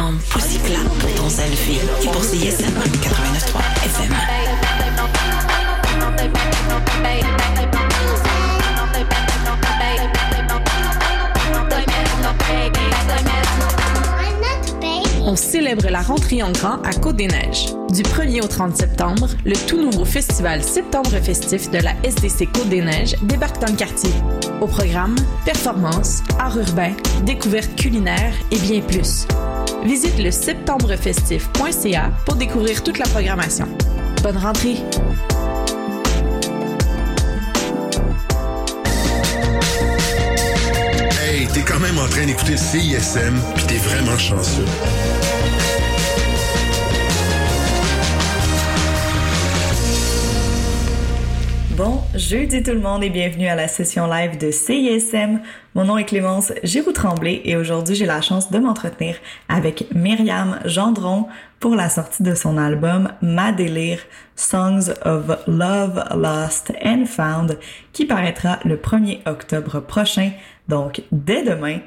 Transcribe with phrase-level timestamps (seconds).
[0.00, 0.42] pour
[2.02, 4.14] et pour CISM 89.3 FM.
[15.22, 17.66] On célèbre la rentrée en grand à Côte-des-Neiges.
[17.90, 23.16] Du 1er au 30 septembre, le tout nouveau festival Septembre Festif de la SDC Côte-des-Neiges
[23.22, 24.10] débarque dans le quartier.
[24.62, 26.92] Au programme, performances, art urbain,
[27.26, 29.26] découvertes culinaires et bien plus.
[29.84, 33.66] Visite le septembrefestif.ca pour découvrir toute la programmation.
[34.22, 34.76] Bonne rentrée!
[41.22, 44.66] Hey, t'es quand même en train d'écouter CISM, puis t'es vraiment chanceux.
[51.82, 55.40] Bon jeudi tout le monde et bienvenue à la session live de CISM.
[55.74, 59.16] Mon nom est Clémence Giroux-Tremblay et aujourd'hui j'ai la chance de m'entretenir
[59.48, 61.26] avec Myriam Gendron
[61.58, 64.00] pour la sortie de son album Ma délire
[64.36, 67.58] Songs of Love, Lost and Found
[67.94, 70.32] qui paraîtra le 1er octobre prochain,
[70.68, 71.78] donc dès demain.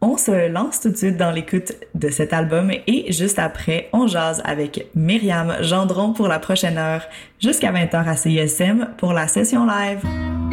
[0.00, 4.06] On se lance tout de suite dans l'écoute de cet album et juste après, on
[4.06, 7.02] jase avec Myriam Gendron pour la prochaine heure
[7.40, 10.47] jusqu'à 20h à CISM pour la session live.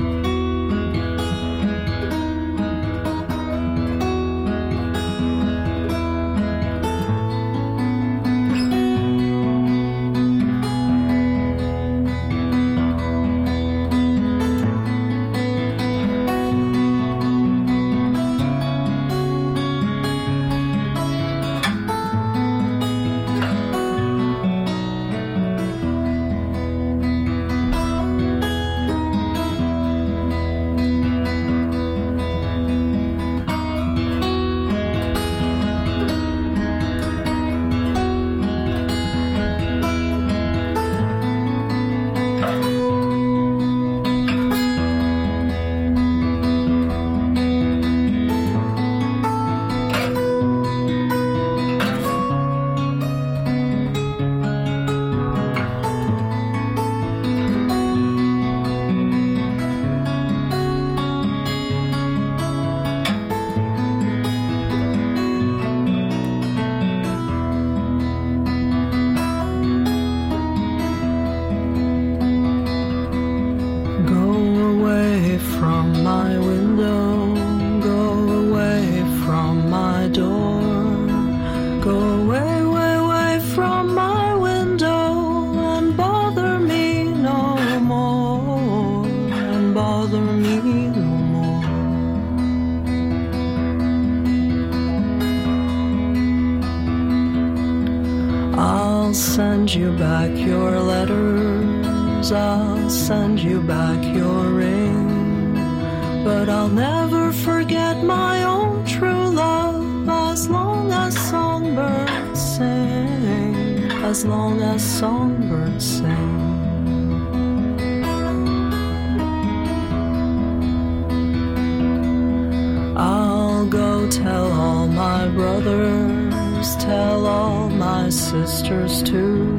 [126.74, 129.58] Tell all my sisters too,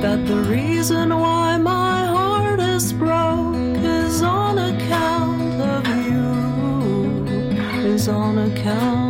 [0.00, 8.38] that the reason why my heart is broke is on account of you, is on
[8.38, 9.01] account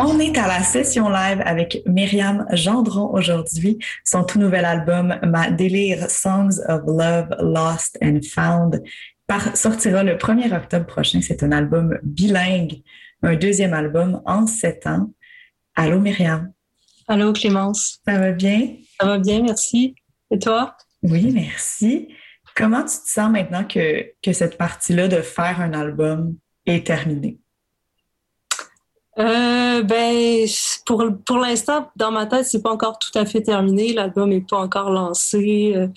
[0.00, 3.78] On est à la session live avec Myriam Gendron aujourd'hui.
[4.04, 8.80] Son tout nouvel album, Ma Délire Songs of Love, Lost and Found,
[9.54, 11.20] sortira le 1er octobre prochain.
[11.20, 12.80] C'est un album bilingue,
[13.22, 15.10] un deuxième album en sept ans.
[15.74, 16.52] Allô Myriam.
[17.08, 17.98] Allô Clémence.
[18.06, 18.76] Ça va bien?
[19.00, 19.96] Ça va bien, merci.
[20.30, 20.76] Et toi?
[21.02, 22.08] Oui, merci.
[22.54, 26.36] Comment tu te sens maintenant que, que cette partie-là de faire un album
[26.66, 27.40] est terminée?
[29.18, 30.46] Euh, ben,
[30.86, 33.92] pour, pour l'instant, dans ma tête, c'est pas encore tout à fait terminé.
[33.92, 35.72] L'album est pas encore lancé.
[35.74, 35.88] Euh,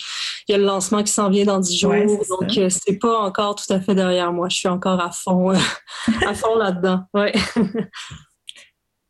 [0.48, 1.94] il y a le lancement qui s'en vient dans dix jours.
[1.94, 4.50] donc, euh, c'est pas encore tout à fait derrière moi.
[4.50, 5.52] Je suis encore à fond,
[6.28, 7.04] à fond là-dedans.
[7.14, 7.34] Ouais.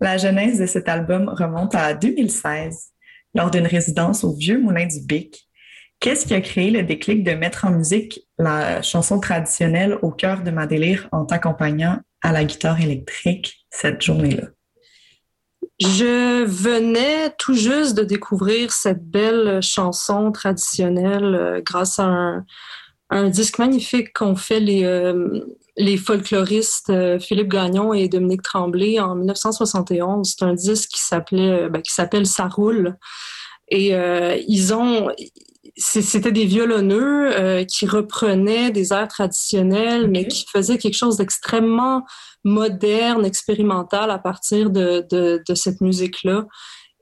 [0.01, 2.89] La genèse de cet album remonte à 2016,
[3.35, 5.47] lors d'une résidence au Vieux Moulin du Bic.
[5.99, 10.41] Qu'est-ce qui a créé le déclic de mettre en musique la chanson traditionnelle au cœur
[10.41, 13.60] de ma délire en t'accompagnant à la guitare électrique?
[13.71, 14.49] Cette journée-là?
[15.79, 22.43] Je venais tout juste de découvrir cette belle chanson traditionnelle euh, grâce à
[23.09, 25.39] un, disque magnifique qu'ont fait les, euh,
[25.77, 30.35] les folkloristes euh, Philippe Gagnon et Dominique Tremblay en 1971.
[30.37, 32.95] C'est un disque qui s'appelait, ben, qui s'appelle Ça roule.
[33.73, 33.93] Et
[34.49, 35.09] ils ont,
[35.75, 42.03] c'était des violonneux qui reprenaient des airs traditionnels, mais qui faisaient quelque chose d'extrêmement
[42.43, 46.45] moderne, expérimentale à partir de, de, de cette musique-là.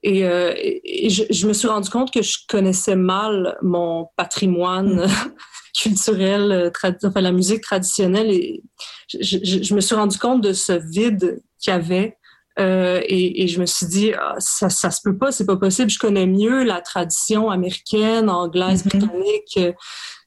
[0.04, 5.06] Et, euh, et je, je, me suis rendu compte que je connaissais mal mon patrimoine
[5.06, 5.33] mm.
[5.81, 8.31] culturel, euh, enfin la musique traditionnelle.
[8.31, 8.63] Et
[9.10, 12.18] je, je, je, me suis rendu compte de ce vide qu'il y avait.
[12.60, 15.56] Euh, et, et, je me suis dit, ah, ça, ça se peut pas, c'est pas
[15.56, 15.90] possible.
[15.90, 19.00] Je connais mieux la tradition américaine, anglaise, mm-hmm.
[19.00, 19.60] britannique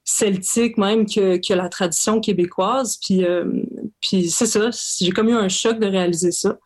[0.05, 2.99] celtique même que, que la tradition québécoise.
[3.03, 3.45] Puis, euh,
[4.01, 4.71] puis c'est ça,
[5.01, 6.59] j'ai comme eu un choc de réaliser ça.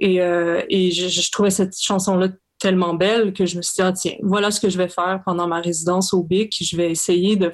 [0.00, 2.28] Et, euh, et je, je, trouvais cette chanson-là
[2.58, 5.22] tellement belle que je me suis dit, ah, tiens, voilà ce que je vais faire
[5.24, 6.54] pendant ma résidence au BIC.
[6.60, 7.52] Je vais essayer de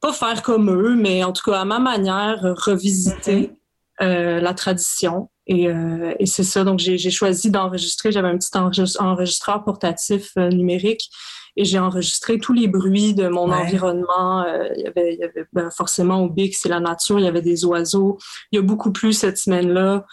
[0.00, 3.52] pas faire comme eux, mais en tout cas à ma manière, revisiter
[4.00, 5.30] euh, la tradition.
[5.46, 8.56] Et, euh, et c'est ça, donc j'ai choisi d'enregistrer, j'avais un petit
[9.00, 11.10] enregistreur portatif euh, numérique
[11.56, 14.42] et j'ai enregistré tous les bruits de mon environnement.
[14.42, 17.24] Euh, il y avait, il y avait ben, forcément au Bic, c'est la nature, il
[17.24, 18.18] y avait des oiseaux.
[18.52, 20.06] Il y a beaucoup plus cette semaine-là.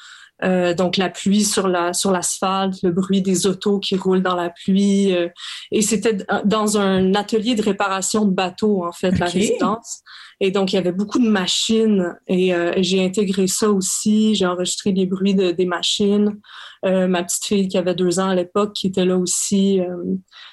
[0.44, 4.36] Euh, donc la pluie sur la sur l'asphalte, le bruit des autos qui roulent dans
[4.36, 5.14] la pluie.
[5.14, 5.28] Euh,
[5.72, 10.02] et c'était dans un atelier de réparation de bateaux en fait la résidence.
[10.40, 14.36] Et donc il y avait beaucoup de machines et euh, j'ai intégré ça aussi.
[14.36, 16.40] J'ai enregistré les bruits de, des machines.
[16.84, 19.82] ma petite fille qui avait deux ans à l'époque qui était là aussi,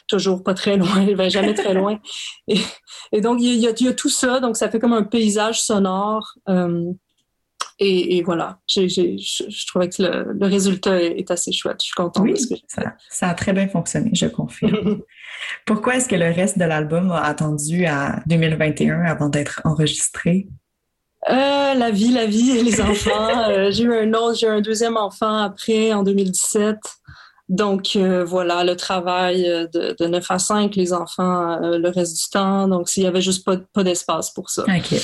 [0.08, 2.00] toujours pas très loin, elle jamais très loin.
[2.48, 2.58] Et,
[3.12, 4.40] et donc il y, a, il y, a, tout ça.
[4.40, 6.34] Donc ça fait comme un paysage sonore.
[7.78, 11.76] Et, et voilà, je, trouvais que le, le, résultat est assez chouette.
[11.80, 15.02] Je suis contente oui, de ce que ça, ça, a très bien fonctionné, je confirme.
[15.66, 20.48] Pourquoi est-ce que le reste de l'album a attendu à 2021 avant d'être enregistré?
[21.28, 23.48] Euh, la vie, la vie et les enfants.
[23.48, 26.76] euh, j'ai eu un autre, j'ai eu un deuxième enfant après, en 2017.
[27.48, 32.16] Donc euh, voilà, le travail de, de 9 à 5, les enfants euh, le reste
[32.16, 32.68] du temps.
[32.68, 34.62] Donc s'il y avait juste pas, pas d'espace pour ça.
[34.62, 35.00] Okay.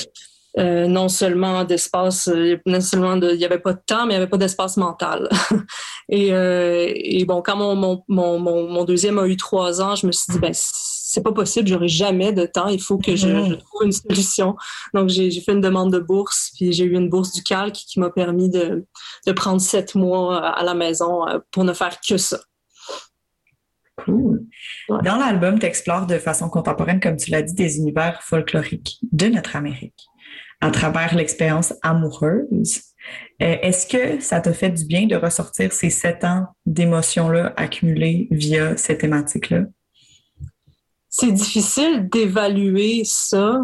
[0.59, 4.13] Euh, non seulement d'espace, euh, non seulement de, il n'y avait pas de temps, mais
[4.13, 5.27] il n'y avait pas d'espace mental.
[6.09, 10.05] et, euh, et, bon, quand mon, mon, mon, mon, deuxième a eu trois ans, je
[10.05, 13.27] me suis dit, ben, c'est pas possible, j'aurai jamais de temps, il faut que je,
[13.27, 14.55] je trouve une solution.
[14.93, 17.99] Donc, j'ai fait une demande de bourse, puis j'ai eu une bourse du calque qui
[17.99, 18.85] m'a permis de,
[19.25, 22.39] de prendre sept mois à la maison pour ne faire que ça.
[24.05, 24.43] Cool.
[24.89, 29.27] Dans l'album, tu explores de façon contemporaine, comme tu l'as dit, des univers folkloriques de
[29.27, 30.09] notre Amérique
[30.63, 32.83] à travers l'expérience amoureuse.
[33.41, 38.29] Euh, est-ce que ça te fait du bien de ressortir ces sept ans d'émotions-là accumulées
[38.31, 39.63] via ces thématiques-là?
[41.09, 43.59] C'est difficile d'évaluer ça.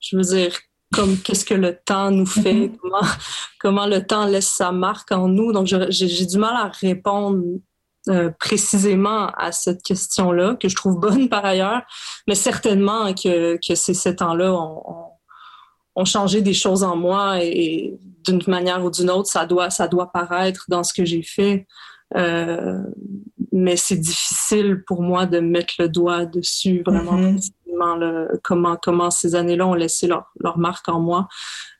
[0.00, 0.58] Je veux dire,
[0.94, 2.76] comme qu'est-ce que le temps nous fait, mm-hmm.
[2.80, 3.06] comment,
[3.60, 5.52] comment le temps laisse sa marque en nous.
[5.52, 7.42] Donc, j'ai du mal à répondre
[8.08, 11.82] euh, précisément à cette question-là, que je trouve bonne par ailleurs,
[12.26, 15.13] mais certainement que, que ces sept ans-là ont, ont
[16.04, 17.96] changé des choses en moi et,
[18.26, 21.66] d'une manière ou d'une autre, ça doit, ça doit paraître dans ce que j'ai fait.
[22.16, 22.82] Euh,
[23.52, 27.98] mais c'est difficile pour moi de mettre le doigt dessus vraiment mm -hmm.
[28.00, 31.28] le, comment, comment ces années-là ont laissé leur, leur marque en moi.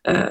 [0.07, 0.29] Euh,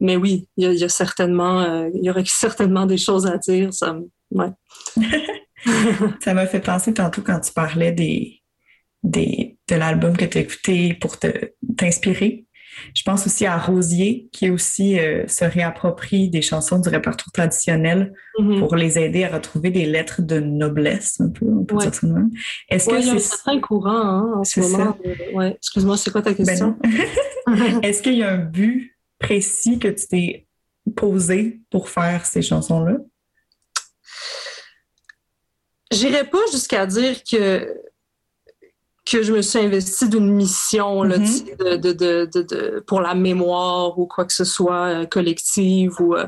[0.00, 3.38] mais oui, il y, y, a certainement, euh, il y aurait certainement des choses à
[3.38, 3.72] dire.
[3.72, 3.96] Ça,
[4.30, 4.52] ouais.
[6.24, 8.42] ça m'a fait penser tantôt quand tu parlais des,
[9.02, 11.16] des, de l'album que tu as écouté pour
[11.76, 12.45] t'inspirer
[12.94, 18.12] Je pense aussi à Rosier, qui aussi euh, se réapproprie des chansons du répertoire traditionnel
[18.38, 18.58] Mhm.
[18.58, 21.84] pour les aider à retrouver des lettres de noblesse, un peu, on peut Ouais.
[21.84, 22.30] dire ça même.
[22.68, 23.18] Est-ce Ouais, que c'est...
[23.18, 24.96] certain courant hein, en ce moment.
[25.06, 25.54] Euh, ouais.
[25.56, 26.76] Excuse-moi, c'est quoi ta Ben question?
[27.82, 30.46] Est-ce qu'il y a un but précis que tu t'es
[30.96, 32.98] posé pour faire ces chansons-là?
[35.92, 37.74] J'irais pas jusqu'à dire que
[39.10, 41.26] que je me suis investie d'une mission là, Mhm.
[41.26, 45.92] sais, de, de, de, de, pour la mémoire ou quoi que ce soit euh, collective
[46.00, 46.26] ou euh,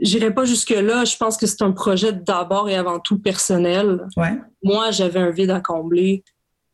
[0.00, 1.04] j'irais pas jusque là.
[1.04, 4.06] Je pense que c'est un projet d'abord et avant tout personnel.
[4.16, 4.38] Ouais.
[4.62, 6.24] Moi, j'avais un vide à combler.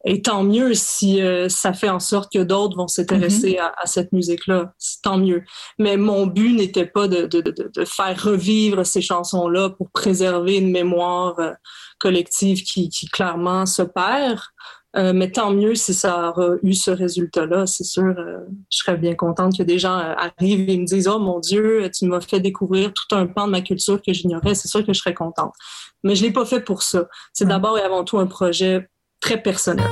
[0.05, 3.87] Et tant mieux si euh, ça fait en sorte que d'autres vont s'intéresser à, à
[3.87, 4.73] cette musique-là.
[5.03, 5.43] Tant mieux.
[5.79, 10.57] Mais mon but n'était pas de, de, de, de faire revivre ces chansons-là pour préserver
[10.59, 11.53] une mémoire euh,
[11.99, 14.39] collective qui, qui clairement se perd.
[14.97, 17.67] Euh, mais tant mieux si ça aura eu ce résultat-là.
[17.67, 18.39] C'est sûr, euh,
[18.71, 21.91] je serais bien contente que des gens euh, arrivent et me disent Oh mon Dieu,
[21.95, 24.55] tu m'as fait découvrir tout un pan de ma culture que j'ignorais.
[24.55, 25.53] C'est sûr que je serais contente.
[26.05, 27.07] Mais je l'ai pas fait pour ça.
[27.33, 28.89] C'est d'abord et avant tout un projet
[29.21, 29.91] très personnel.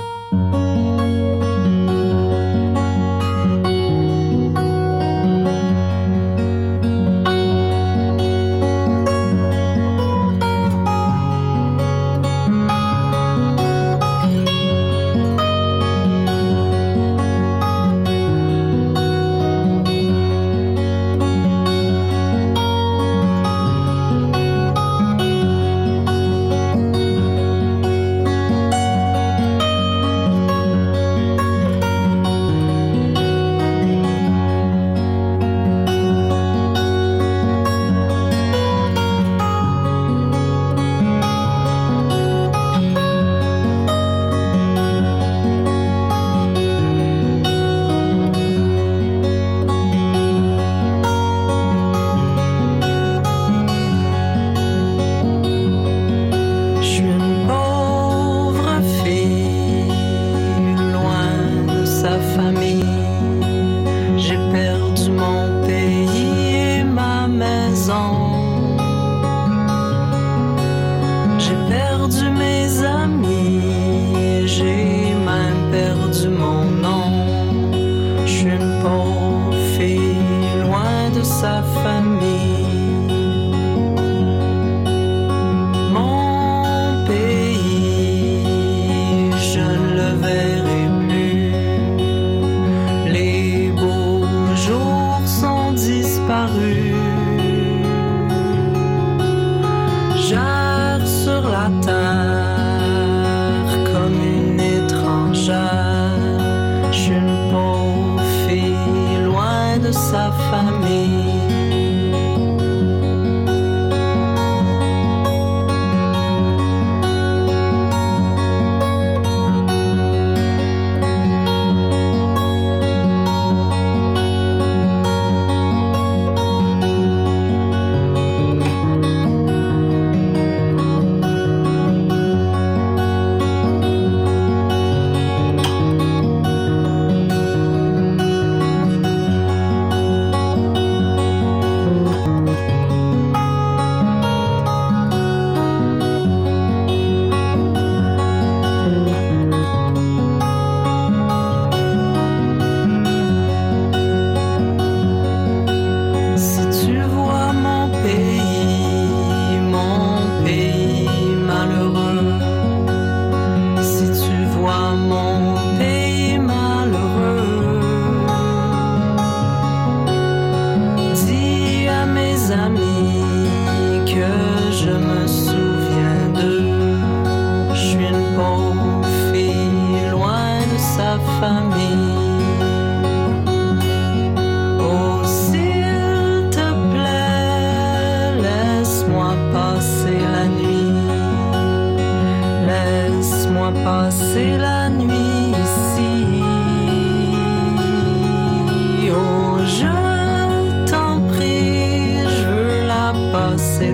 [81.43, 82.36] Loin de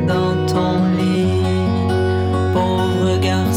[0.01, 1.43] dans ton lit.
[2.55, 3.52] Pauvre garçon,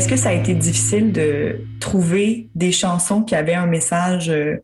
[0.00, 4.56] ça a été difficile de trouver des chansons qui avaient un message, euh,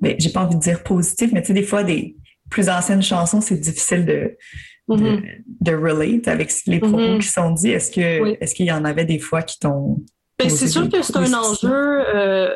[0.00, 2.16] ben, j'ai pas envie de dire positif, mais tu sais, des fois, des
[2.50, 4.36] plus anciennes chansons, c'est difficile de,
[4.88, 5.22] de, Mhm.
[5.60, 7.18] de relate avec les propos Mhm.
[7.18, 7.70] qui sont dits.
[7.70, 8.36] Est-ce que Oui.
[8.40, 9.98] est-ce qu'il y en avait des fois qui t'ont
[10.38, 11.68] Ben, c'est sûr que c'est un enjeu.
[12.14, 12.54] euh,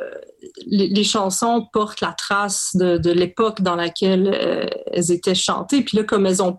[0.66, 5.82] les, les chansons portent la trace de, de l'époque dans laquelle euh, elles étaient chantées.
[5.82, 6.58] Puis là, comme elles ont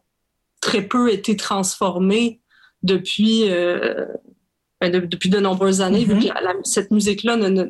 [0.62, 2.42] très peu été transformées
[2.84, 4.06] depuis, euh,
[4.84, 6.22] ben, de- depuis de nombreuses années, vu Mhm.
[6.24, 7.64] que la- la- cette musique-là ne, ne,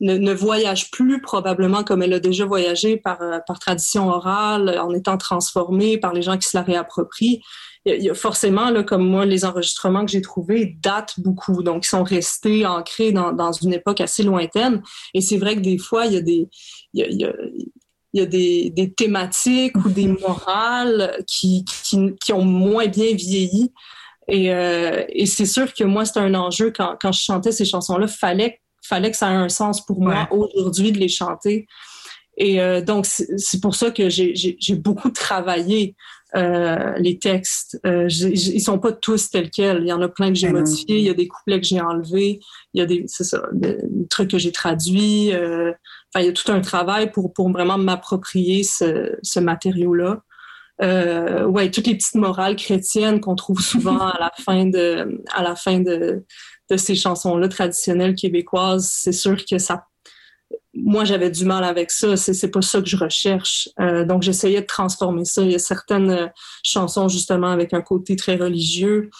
[0.00, 4.78] ne, ne voyage plus probablement comme elle a déjà voyagé par, euh, par tradition orale,
[4.86, 7.40] en étant transformée par les gens qui se la réapproprient.
[7.86, 11.62] Il y a forcément, là, comme moi, les enregistrements que j'ai trouvés datent beaucoup.
[11.62, 14.82] Donc, ils sont restés ancrés dans, dans une époque assez lointaine.
[15.12, 16.48] Et c'est vrai que des fois, il y a des,
[16.94, 17.32] il y a, il y a,
[18.14, 23.12] il y a des, des thématiques ou des morales qui, qui, qui ont moins bien
[23.14, 23.72] vieilli.
[24.28, 27.64] Et, euh, et c'est sûr que moi, c'était un enjeu quand, quand je chantais ces
[27.64, 28.06] chansons-là.
[28.06, 31.66] Fallait, fallait que ça ait un sens pour moi aujourd'hui de les chanter.
[32.36, 35.94] Et euh, donc, c'est pour ça que j'ai beaucoup travaillé
[36.36, 37.78] euh, les textes.
[37.86, 39.82] Euh, j'ai- ils sont pas tous tels quels.
[39.82, 40.98] Il y en a plein que j'ai Ben modifiés.
[40.98, 42.40] Il y a des couplets que j'ai enlevés.
[42.72, 45.32] Il y a des, c'est ça, des, des trucs que j'ai traduits.
[45.32, 45.70] Euh,
[46.12, 50.22] enfin, il y a tout un travail pour, pour vraiment m'approprier ce, ce matériau-là.
[50.82, 55.42] Euh, ouais, toutes les petites morales chrétiennes qu'on trouve souvent à la fin de, à
[55.42, 56.24] la fin de,
[56.70, 59.86] de ces chansons-là traditionnelles québécoises, c'est sûr que ça
[60.76, 62.16] moi, j'avais du mal avec ça.
[62.16, 63.68] C'est, c'est pas ça que je recherche.
[63.80, 65.42] Euh, donc, j'essayais de transformer ça.
[65.42, 66.26] Il y a certaines euh,
[66.62, 69.10] chansons, justement, avec un côté très religieux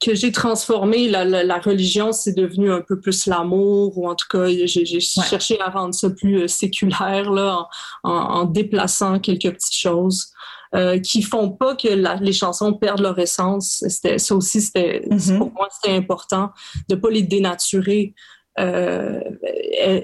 [0.00, 1.08] que j'ai transformé.
[1.08, 4.66] La, la, la religion, c'est devenu un peu plus l'amour, ou en tout cas, j'ai,
[4.86, 7.66] j'ai cherché à rendre ça plus euh, séculaire, là,
[8.04, 10.30] en, en, en déplaçant quelques petites choses.
[10.74, 13.82] Euh, qui font pas que la, les chansons perdent leur essence.
[13.88, 15.38] C'était, ça aussi, c'était, Mhm.
[15.38, 16.50] pour moi, c'était important
[16.90, 18.12] de pas les dénaturer.
[18.60, 19.18] Euh,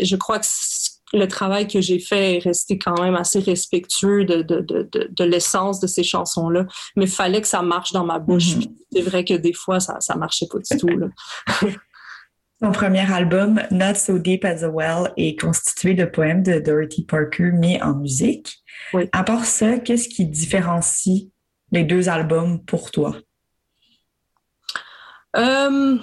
[0.00, 0.46] je crois que
[1.14, 5.08] le travail que j'ai fait est resté quand même assez respectueux de, de, de, de,
[5.10, 6.66] de l'essence de ces chansons-là.
[6.96, 8.56] Mais il fallait que ça marche dans ma bouche.
[8.56, 8.60] Mhm.
[8.60, 10.88] Puis C'est vrai que des fois, ça ça marchait pas du tout.
[10.88, 11.08] Là.
[12.72, 17.50] Premier album, Not So Deep as a Well, est constitué de poèmes de Dorothy Parker
[17.52, 18.58] mis en musique.
[18.92, 19.08] Oui.
[19.12, 21.28] À part ça, qu'est-ce qui différencie
[21.72, 23.16] les deux albums pour toi?
[25.36, 25.98] Euh,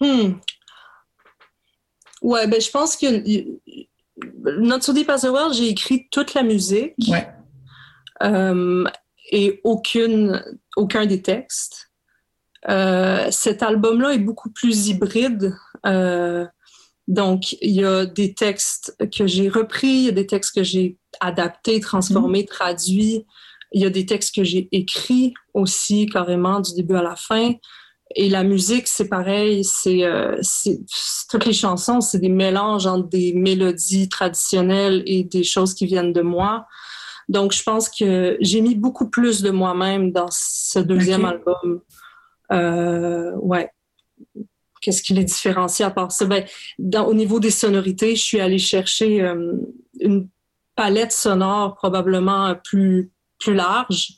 [0.00, 0.32] hmm.
[2.26, 3.06] Ouais, ben je pense que
[4.60, 6.94] Not So Deep as a Well, j'ai écrit toute la musique.
[7.06, 7.28] Ouais.
[8.24, 8.84] Euh,
[9.30, 10.42] et aucune,
[10.76, 11.92] aucun des textes.
[12.68, 15.54] Euh, cet album-là est beaucoup plus hybride.
[15.86, 16.44] Euh,
[17.06, 20.64] donc, il y a des textes que j'ai repris, il y a des textes que
[20.64, 23.24] j'ai adaptés, transformés, traduits.
[23.70, 27.52] Il y a des textes que j'ai écrits aussi, carrément, du début à la fin.
[28.14, 29.64] Et la musique, c'est pareil.
[29.64, 30.40] C'est euh,
[31.28, 36.12] toutes les chansons, c'est des mélanges entre des mélodies traditionnelles et des choses qui viennent
[36.12, 36.66] de moi.
[37.28, 41.80] Donc, je pense que j'ai mis beaucoup plus de moi-même dans ce deuxième album.
[42.52, 43.70] Euh, ouais.
[44.80, 46.26] Qu'est-ce qui les différencie à part ça?
[46.26, 46.44] Ben,
[46.78, 49.56] dans, au niveau des sonorités, je suis allée chercher euh,
[49.98, 50.28] une
[50.76, 54.12] palette sonore probablement plus, plus large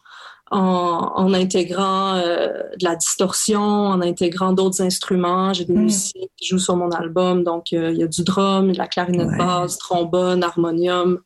[0.50, 5.52] en, en intégrant euh, de la distorsion, en intégrant d'autres instruments.
[5.52, 5.82] J'ai des Mm.
[5.82, 8.86] musiciens qui jouent sur mon album, donc euh, il y a du drum, de la
[8.86, 9.38] clarinette Ouais.
[9.38, 11.20] basse, trombone, harmonium.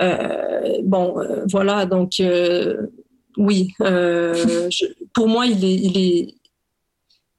[0.00, 2.86] Euh, bon, euh, voilà, donc euh,
[3.36, 6.34] oui, euh, je- pour moi, il est, il est.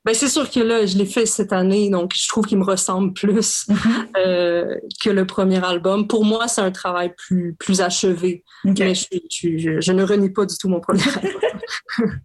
[0.04, 2.64] Ben, c'est sûr que là, je l'ai fait cette année, donc je trouve qu'il me
[2.64, 3.68] ressemble plus
[4.18, 6.08] euh, que le premier album.
[6.08, 10.32] Pour moi, c'est un travail plus, plus achevé, mais je, je, je- je ne renie
[10.32, 12.20] pas du tout mon premier album.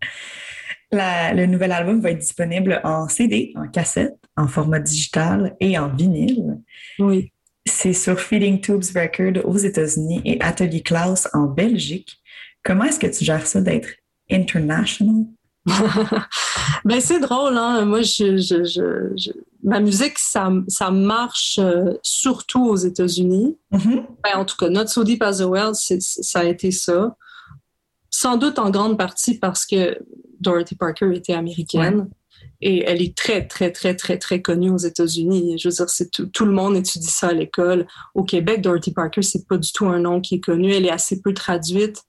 [0.93, 5.77] La- le nouvel album va être disponible en CD, en cassette, en format digital et
[5.79, 6.59] en vinyle.
[6.99, 7.33] Oui.
[7.69, 12.17] C'est sur Feeding Tubes Record aux États-Unis et Atelier Klaus en Belgique.
[12.63, 13.89] Comment est-ce que tu gères ça d'être
[14.31, 15.25] international?
[16.85, 17.85] ben c'est drôle, hein.
[17.85, 23.57] Moi, je, je, je, je- ma musique, ça, ça marche euh, surtout aux États-Unis.
[23.73, 24.07] Mhm.
[24.23, 27.17] Ben, en tout cas, Not So Deep as a Well, ça a été ça.
[28.11, 29.99] Sans doute en grande partie parce que
[30.41, 32.09] Dorothy Parker était américaine
[32.63, 35.59] et elle est très, très, très, très, très connue aux États-Unis.
[35.59, 37.87] Je veux dire, c'est tout, tout le monde étudie ça à l'école.
[38.15, 40.73] Au Québec, Dorothy Parker, c'est pas du tout un nom qui est connu.
[40.73, 42.03] Elle est assez peu traduite.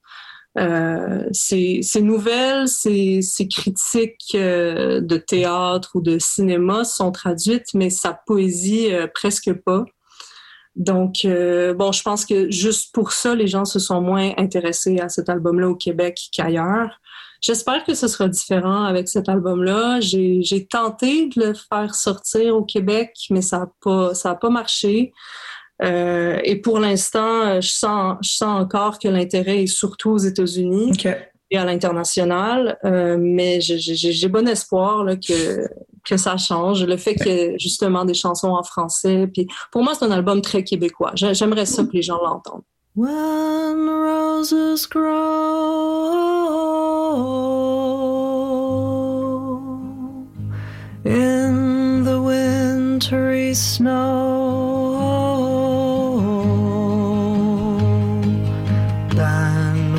[0.58, 7.90] Euh, ses nouvelles, ses, ses critiques euh, de théâtre ou de cinéma sont traduites, mais
[7.90, 9.84] sa poésie, euh, presque pas.
[10.74, 15.00] Donc, euh, bon, je pense que juste pour ça, les gens se sont moins intéressés
[15.00, 17.00] à cet album-là au Québec qu'ailleurs.
[17.40, 20.00] j'espère que ce sera différent avec cet album-là.
[20.00, 25.12] J'ai tenté de le faire sortir au Québec, mais ça n'a pas, pas marché.
[25.82, 30.92] Euh, et pour l'instant, je sens, je sens encore que l'intérêt est surtout aux États-Unis
[31.50, 32.78] et à l'international.
[32.84, 35.66] Euh, mais j'ai bon espoir là, que,
[36.04, 36.84] que ça change.
[36.84, 39.28] Le fait qu'il y ait justement des chansons en français.
[39.32, 41.12] Puis pour moi, c'est un album très québécois.
[41.14, 42.62] J'aimerais ça que les gens l'entendent.
[42.96, 46.08] When roses grow
[51.04, 54.67] in the wintry snow.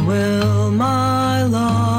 [0.09, 1.98] will my love.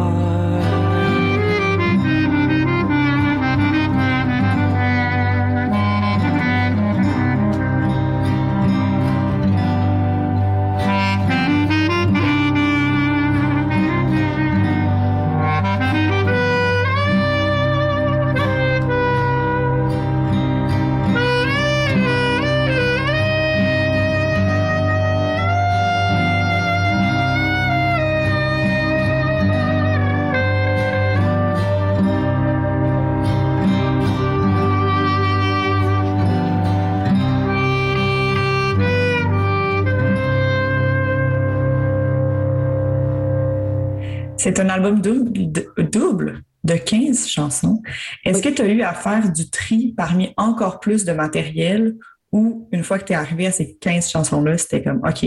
[44.53, 47.81] C'est un album double de, double de 15 chansons.
[48.25, 51.95] Est-ce que tu as eu à faire du tri parmi encore plus de matériel
[52.33, 55.25] ou une fois que tu es arrivé à ces 15 chansons-là, c'était comme OK,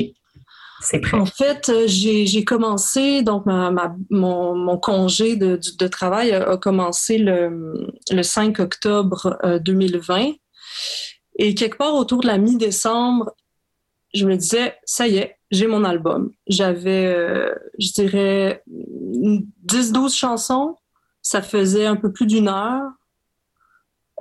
[0.83, 1.17] c'est prêt?
[1.17, 7.17] En fait, euh, j'ai commencé, donc ma, ma- mon, mon congé de, travail a, commencé
[7.17, 10.33] le, le 5 octobre euh, 2020.
[11.39, 13.31] Et quelque part autour de la mi-décembre,
[14.13, 16.33] je me disais, ça y est, j'ai mon album.
[16.47, 20.77] J'avais, euh, je dirais, 10-12 chansons.
[21.23, 22.91] Ça faisait un peu plus d'une heure.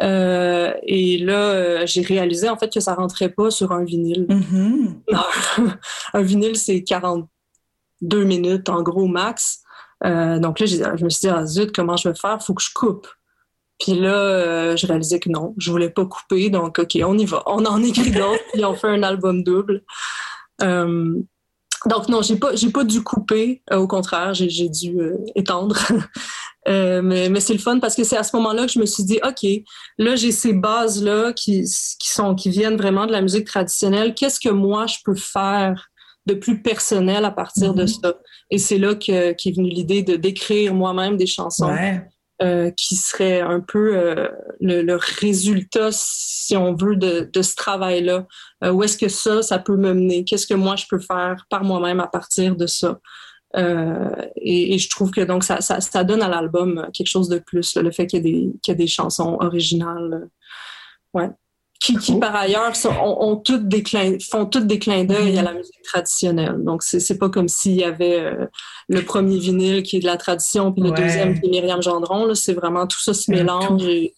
[0.02, 4.26] Euh, et là, euh, j'ai réalisé en fait que ça rentrait pas sur un vinyle.
[4.30, 5.02] Mhm.
[5.12, 5.68] Non.
[6.14, 9.62] un vinyle, c'est 42 minutes en gros max.
[10.06, 12.42] Euh, donc là, je me suis dit, ah zut, comment je vais faire?
[12.42, 13.08] Faut que je coupe.
[13.80, 16.50] Puis là, je réalisais que non, je voulais pas couper.
[16.50, 17.44] Donc, OK, on y va.
[17.46, 19.84] On en écrit d'autres, puis on fait un album double.
[20.62, 21.22] Euh,
[21.86, 23.62] donc non, j'ai pas, j'ai pas dû couper.
[23.72, 25.78] Euh, au contraire, j'ai, dû euh, étendre.
[26.70, 28.86] Euh, mais mais c'est le fun parce que c'est à ce moment-là que je me
[28.86, 29.46] suis dit, OK,
[29.98, 31.64] là, j'ai ces bases-là qui,
[32.00, 34.14] qui, sont, qui viennent vraiment de la musique traditionnelle.
[34.14, 35.90] Qu'est-ce que moi, je peux faire
[36.26, 37.88] de plus personnel à partir de Mhm.
[37.90, 38.14] ça?
[38.50, 42.02] Et c'est là que, qu'est venue l'idée de d'écrire moi-même des chansons Ouais.
[42.44, 44.30] Euh, qui seraient un peu euh,
[44.60, 48.28] le, le résultat, si on veut, de, de ce travail-là.
[48.64, 50.26] Euh, où est-ce que ça, ça peut me mener?
[50.26, 53.00] Qu'est-ce que moi, je peux faire par moi-même à partir de ça?
[53.56, 57.30] Euh, et, et je trouve que donc ça, ça, ça donne à l'album quelque chose
[57.30, 60.14] de plus, là, le fait qu'il y, ait des, qu'il y des chansons originales.
[60.14, 60.28] euh,
[61.14, 61.30] Ouais.
[61.84, 62.22] Qui, qui Cool.
[62.22, 65.38] par ailleurs sont- ont, ont toutes des clins, font toutes des clins d'œil Mhm.
[65.40, 66.56] à la musique traditionnelle.
[66.64, 68.46] Donc c'est pas comme s'il y avait euh,
[68.88, 71.02] le premier vinyle qui est de la tradition puis le Ouais.
[71.02, 72.34] deuxième qui est Myriam Gendron.
[72.36, 73.84] C'est vraiment tout ça se mélange.
[73.84, 74.14] Et,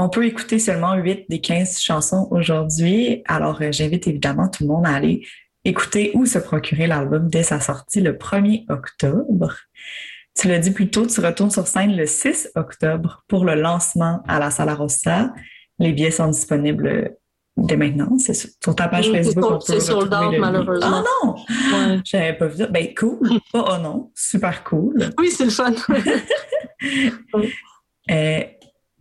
[0.00, 3.22] On peut écouter seulement 8 des 15 chansons aujourd'hui.
[3.26, 5.26] Alors, euh, j'invite évidemment tout le monde à aller
[5.64, 9.54] écouter ou se procurer l'album dès sa sortie le 1er octobre.
[10.36, 14.22] Tu l'as dit plus tôt, tu retournes sur scène le 6 octobre pour le lancement
[14.28, 15.32] à la Sala Rossa.
[15.78, 17.16] Les billets sont disponibles
[17.58, 18.18] dès maintenant.
[18.18, 19.62] C'est sur, sur ta page Facebook.
[19.64, 21.02] c'est sold out, malheureusement.
[21.02, 21.34] Ah non!
[21.34, 22.00] ouais.
[22.04, 22.66] J'avais pas vu ça.
[22.66, 23.40] Ben cool.
[23.52, 24.10] Pas oh non.
[24.14, 25.10] Super cool.
[25.18, 25.72] Oui, c'est le fun.
[28.10, 28.42] Euh,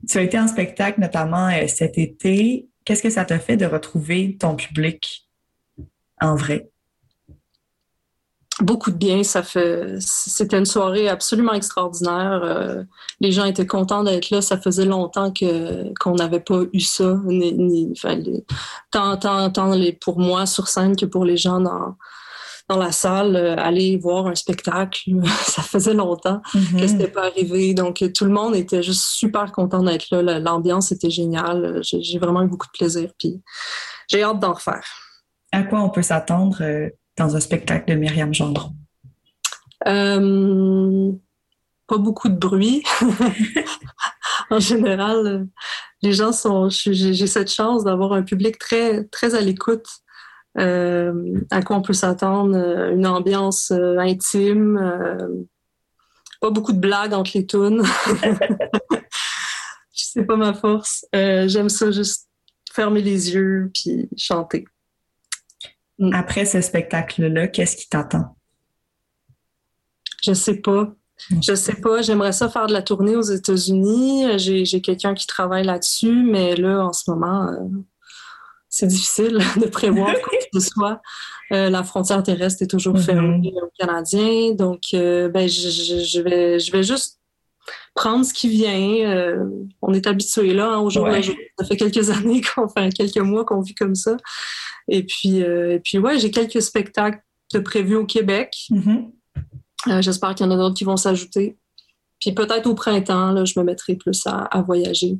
[0.05, 2.67] tu as été en spectacle notamment euh, cet été.
[2.83, 5.29] Qu'est-ce que ça t'a fait de retrouver ton public
[6.19, 6.69] en vrai?
[8.61, 9.23] Beaucoup de bien.
[9.23, 12.41] Ça fait, c'était une soirée absolument extraordinaire.
[12.43, 12.83] Euh,
[13.19, 14.41] les gens étaient contents d'être là.
[14.41, 18.43] Ça faisait longtemps que qu'on n'avait pas eu ça, ni, ni- enfin, les-
[18.89, 21.95] tant, tant, tant les, pour moi sur scène que pour les gens dans
[22.69, 23.35] dans la salle.
[23.35, 25.11] euh, aller voir un spectacle,
[25.45, 26.87] ça faisait longtemps que Mhm.
[26.87, 27.73] c'était pas arrivé.
[27.75, 30.21] Donc tout le monde était juste super content d'être là.
[30.23, 31.79] La- L'ambiance était géniale.
[31.83, 33.11] J'ai j'ai vraiment eu beaucoup de plaisir.
[33.19, 33.39] Puis
[34.07, 34.83] j'ai hâte d'en refaire.
[35.51, 38.71] À quoi on peut s'attendre euh, dans un spectacle de Myriam Gendron?
[39.87, 41.11] Euh,
[41.87, 42.83] pas beaucoup de bruit.
[44.49, 45.47] en général,
[46.01, 46.69] les gens sont.
[46.69, 49.87] je- J'ai cette chance d'avoir un public très très à l'écoute.
[50.57, 54.79] Euh, à quoi on peut s'attendre euh, Une ambiance intime.
[56.41, 57.83] pas beaucoup de blagues entre les tunes.
[59.93, 61.05] C'est pas ma force.
[61.13, 62.27] J'aime ça juste
[62.73, 64.65] fermer les yeux puis chanter.
[66.13, 68.35] Après ce spectacle-là, qu'est-ce qui t'attend?
[70.23, 70.93] Je sais pas.
[71.41, 72.01] Je sais pas.
[72.01, 74.37] J'aimerais ça faire de la tournée aux États-Unis.
[74.37, 77.57] J'ai, j'ai quelqu'un qui travaille là-dessus, mais là, en ce moment, euh,
[78.69, 81.01] c'est difficile de prévoir quoi que ce soit.
[81.51, 83.01] Euh, la frontière terrestre est toujours Mhm.
[83.01, 84.51] fermée aux Canadiens.
[84.53, 87.19] Donc, euh, ben, je, je- je vais, je vais juste
[87.95, 89.35] prendre ce qui vient.
[89.81, 91.17] On est habitué là, hein, au jour Ouais.
[91.17, 91.35] le jour.
[91.59, 94.15] Ça fait quelques années, qu'on fait quelques mois qu'on vit comme ça.
[94.87, 97.19] Et puis, euh, et puis ouais, j'ai quelques spectacles
[97.53, 98.51] de prévus au Québec.
[98.69, 99.11] Mhm.
[99.87, 101.57] Euh, J'espère qu'il y en a d'autres qui vont s'ajouter.
[102.19, 105.17] Puis peut-être au printemps, là, je me mettrai plus à, à voyager.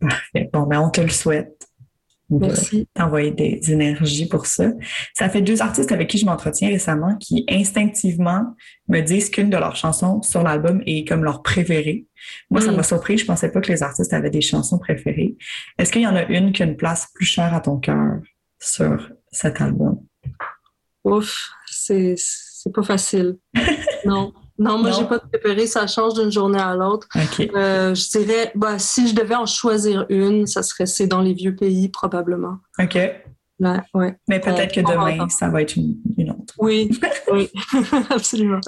[0.00, 0.48] Parfait.
[0.52, 1.54] Bon, ben, on te le souhaite.
[2.30, 2.86] Merci.
[2.92, 4.70] t'envoyer des énergies pour ça.
[5.14, 8.54] Ça fait deux artistes avec qui je m'entretiens récemment qui instinctivement
[8.88, 12.04] me disent qu'une de leurs chansons sur l'album est comme leur préférée.
[12.50, 12.76] Moi, ça Mm.
[12.76, 13.16] m'a surpris.
[13.16, 15.36] Je pensais pas que les artistes avaient des chansons préférées.
[15.78, 18.18] Est-ce qu'il y en a une qui a une place plus chère à ton cœur?
[18.58, 20.00] Sur cet album?
[21.04, 22.16] Ouf, c'est
[22.74, 23.38] pas facile.
[24.04, 24.32] non.
[24.58, 25.66] Non, moi, j'ai pas de préféré.
[25.68, 27.06] Ça change d'une journée à l'autre.
[27.16, 31.32] Euh, je dirais, bah, si je devais en choisir une, ça serait C'est dans les
[31.32, 32.58] vieux pays, probablement.
[32.80, 32.94] OK.
[33.60, 34.16] Ouais, ouais.
[34.28, 36.54] Mais peut-être que demain, ça va être une, une autre.
[36.58, 36.90] Oui,
[37.32, 37.50] oui,
[38.10, 38.60] absolument.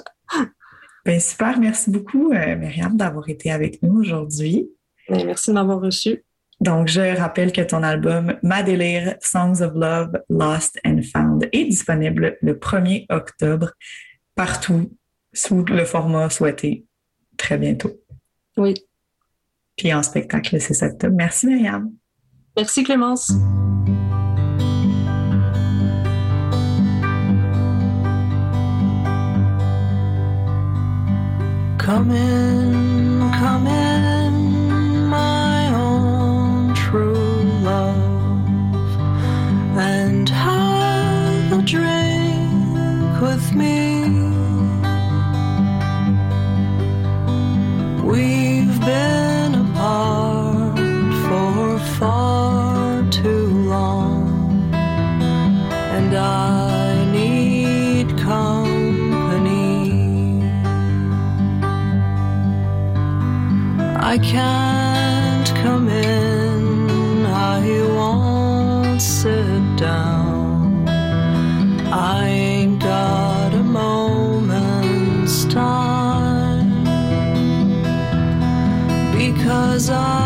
[1.05, 1.59] Ben, super.
[1.59, 4.69] Merci beaucoup, euh, Myriam, d'avoir été avec nous aujourd'hui.
[5.09, 6.23] Ben, merci de m'avoir reçu.
[6.61, 11.65] Donc, je rappelle que ton album Ma Délire, Songs of Love, Lost and Found est
[11.65, 13.71] disponible le 1er octobre
[14.35, 14.95] partout
[15.33, 16.85] sous le format souhaité
[17.35, 17.99] très bientôt.
[18.57, 18.75] Oui.
[19.75, 21.15] Puis en spectacle le 6 octobre.
[21.17, 21.91] Merci, Myriam.
[22.55, 23.33] Merci, Clémence.
[31.79, 33.90] Come in, come in,
[39.81, 43.79] and have a drink with me.
[48.11, 50.77] We've been apart
[51.25, 54.71] for far too long,
[55.97, 59.71] and I need company.
[64.13, 67.61] I can't come in, I
[67.97, 70.87] won't sit down.
[71.91, 76.83] I ain't got a moment's time
[79.17, 80.20] because I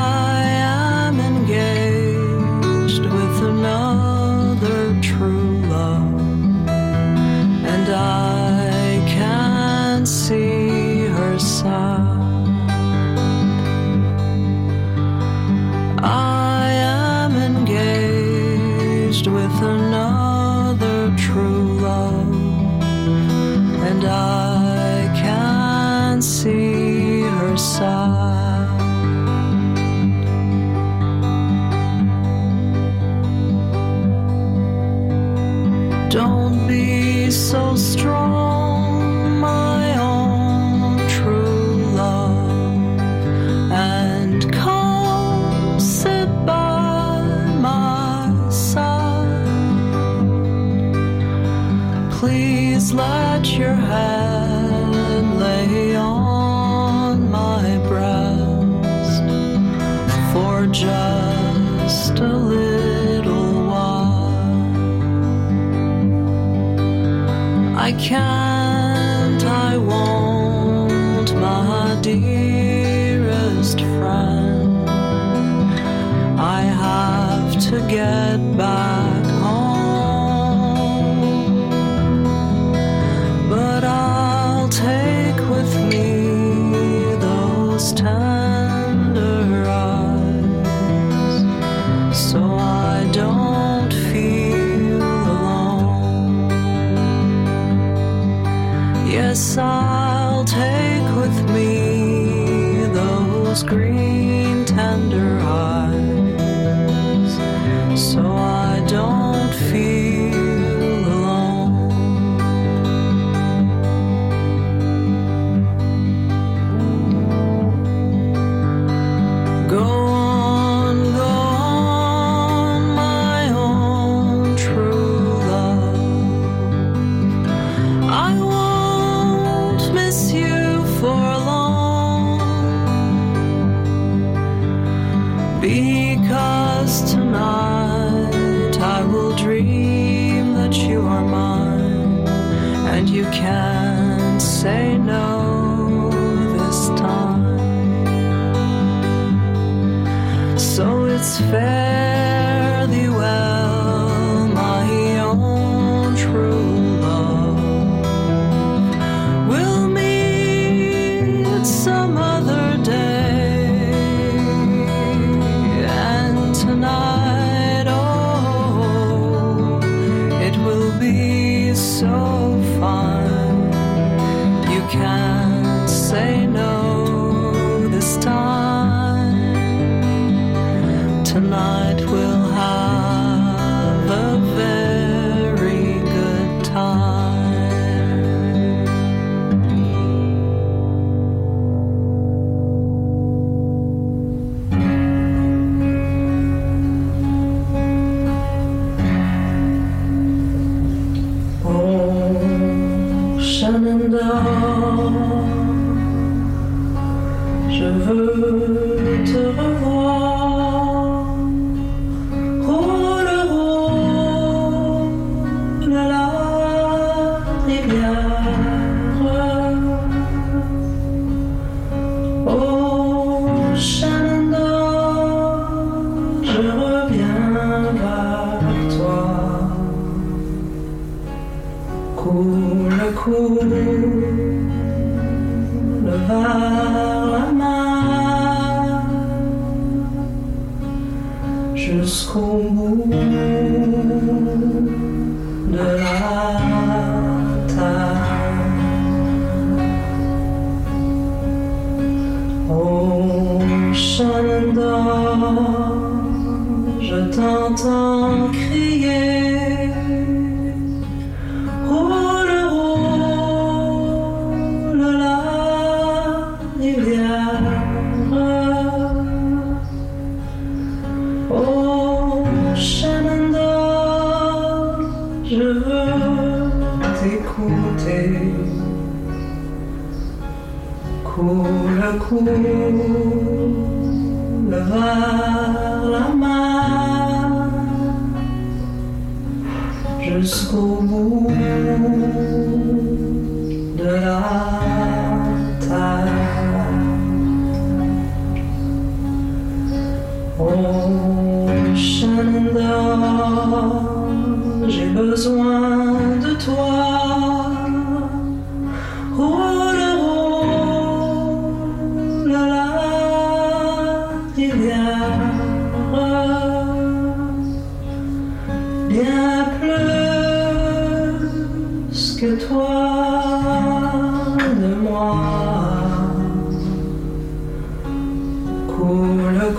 [99.06, 105.35] Yes, I'll take with me those green tender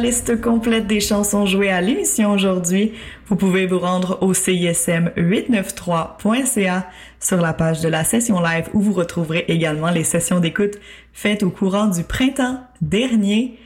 [0.00, 2.92] liste complète des chansons jouées à l'émission aujourd'hui,
[3.26, 6.86] vous pouvez vous rendre au CISM893.ca
[7.20, 10.78] sur la page de la session live où vous retrouverez également les sessions d'écoute
[11.12, 13.58] faites au courant du printemps dernier.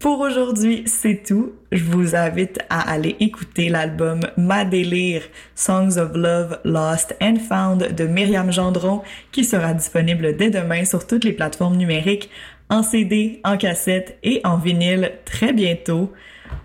[0.00, 1.52] Pour aujourd'hui, c'est tout.
[1.70, 5.22] Je vous invite à aller écouter l'album Ma délire
[5.54, 11.06] Songs of Love Lost and Found de Myriam Gendron qui sera disponible dès demain sur
[11.06, 12.30] toutes les plateformes numériques
[12.72, 16.10] en CD, en cassette et en vinyle très bientôt.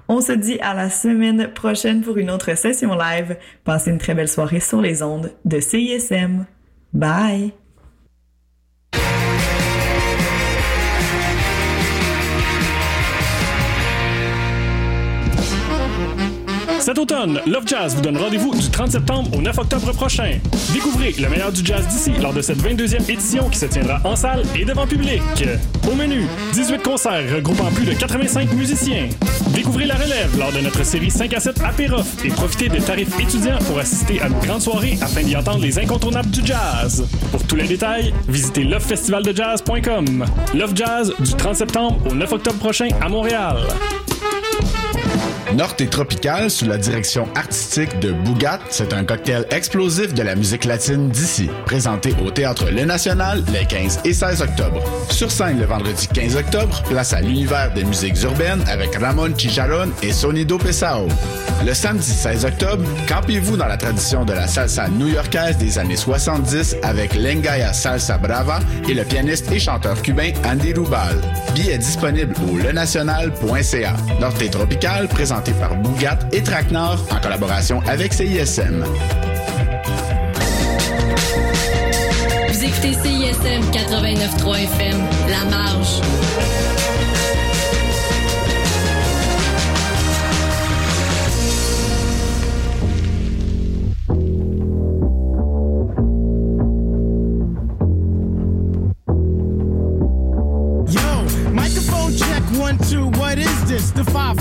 [0.08, 3.36] On se dit à la semaine prochaine pour une autre session live.
[3.66, 6.46] Passez une très belle soirée sur les ondes de CISM.
[6.94, 7.52] Bye!
[16.88, 20.40] Cet automne, Love Jazz vous donne rendez-vous du 30 septembre au 9 octobre prochain.
[20.72, 24.16] Découvrez le meilleur du jazz d'ici lors de cette 22e édition qui se tiendra en
[24.16, 25.22] salle et devant public.
[25.86, 29.10] Au menu, 18 concerts regroupant plus de 85 musiciens.
[29.50, 33.20] Découvrez la relève lors de notre série 5 à 7 Apérof et profitez des tarifs
[33.20, 37.06] étudiants pour assister à nos grandes soirées afin d'y entendre les incontournables du jazz.
[37.34, 40.26] Pour tous les détails, visitez lovefestivaldejazz.com.
[40.56, 43.58] Love Jazz du 30 septembre au 9 octobre prochain à Montréal.
[45.54, 50.36] Norte et Tropical sous la direction artistique de Bougat, c'est un cocktail explosif de la
[50.36, 54.84] musique latine d'ici, présenté au Théâtre Le National les 15 et 16 octobre.
[55.10, 59.90] Sur scène le vendredi 15 octobre, place à l'univers des musiques urbaines avec Ramon Chicharron
[60.04, 61.08] et Sonido Pesao.
[61.66, 66.76] Le samedi 16 octobre, campez-vous dans la tradition de la salsa new-yorkaise des années 70
[66.84, 71.16] avec Lengaya Salsa Brava et le pianiste et chanteur cubain Andy Rubal.
[71.56, 73.96] Billets disponibles au lenational.ca.
[74.20, 75.08] Norte et Tropical,
[75.60, 78.84] par Bougat et Traquenard en collaboration avec CISM.
[82.48, 84.98] Vous écoutez CISM 89.3 FM,
[85.30, 86.02] La Marge.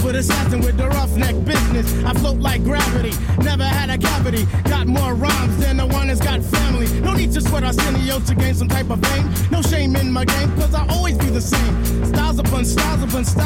[0.07, 2.05] Foot assassin with the roughneck business.
[2.05, 4.47] I float like gravity, never had a cavity.
[4.71, 6.87] Got more rhymes than the one that's got family.
[7.01, 9.29] No need to sweat Arsenio to gain some type of fame.
[9.51, 12.05] No shame in my game, cause I always be the same.
[12.05, 13.37] Styles upon styles upon styles